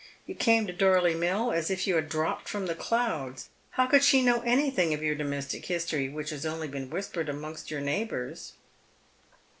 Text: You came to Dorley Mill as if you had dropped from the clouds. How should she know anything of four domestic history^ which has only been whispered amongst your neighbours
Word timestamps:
You 0.25 0.33
came 0.33 0.65
to 0.65 0.73
Dorley 0.73 1.13
Mill 1.13 1.51
as 1.51 1.69
if 1.69 1.85
you 1.85 1.93
had 1.93 2.09
dropped 2.09 2.49
from 2.49 2.65
the 2.65 2.73
clouds. 2.73 3.49
How 3.73 3.87
should 3.91 4.03
she 4.03 4.23
know 4.23 4.41
anything 4.41 4.95
of 4.95 4.99
four 4.99 5.13
domestic 5.13 5.65
history^ 5.67 6.11
which 6.11 6.31
has 6.31 6.43
only 6.43 6.67
been 6.67 6.89
whispered 6.89 7.29
amongst 7.29 7.69
your 7.69 7.81
neighbours 7.81 8.53